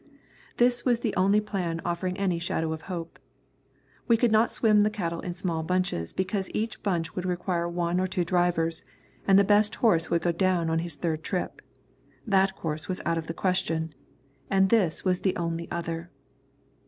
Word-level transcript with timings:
This 0.57 0.83
was 0.83 1.01
the 1.01 1.15
only 1.15 1.39
plan 1.39 1.79
offering 1.85 2.17
any 2.17 2.39
shadow 2.39 2.73
of 2.73 2.81
hope. 2.89 3.19
We 4.07 4.17
could 4.17 4.31
not 4.31 4.49
swim 4.49 4.81
the 4.81 4.89
cattle 4.89 5.19
in 5.19 5.35
small 5.35 5.61
bunches 5.61 6.11
because 6.11 6.49
each 6.55 6.81
bunch 6.81 7.15
would 7.15 7.23
require 7.23 7.69
one 7.69 7.99
or 7.99 8.07
two 8.07 8.25
drivers, 8.25 8.83
and 9.27 9.37
the 9.37 9.43
best 9.43 9.75
horse 9.75 10.09
would 10.09 10.23
go 10.23 10.31
down 10.31 10.71
on 10.71 10.79
his 10.79 10.95
third 10.95 11.21
trip. 11.21 11.61
That 12.25 12.55
course 12.55 12.87
was 12.89 12.99
out 13.05 13.19
of 13.19 13.27
the 13.27 13.35
question, 13.35 13.93
and 14.49 14.69
this 14.69 15.05
was 15.05 15.21
the 15.21 15.35
only 15.35 15.69
other. 15.69 16.09